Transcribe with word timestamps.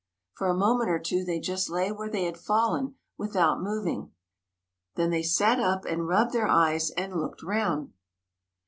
For 0.33 0.47
a 0.47 0.55
moment 0.57 0.89
or 0.89 0.97
two 0.97 1.23
they 1.23 1.39
just 1.39 1.69
lay 1.69 1.91
where 1.91 2.09
they 2.09 2.23
had 2.25 2.39
fallen 2.39 2.95
without 3.19 3.61
moving; 3.61 4.11
then 4.95 5.11
they 5.11 5.21
sat 5.21 5.59
up 5.59 5.85
and 5.85 6.07
rubbed 6.07 6.33
their 6.33 6.47
eyes 6.47 6.89
and 6.97 7.17
looked 7.21 7.43
round. 7.43 7.93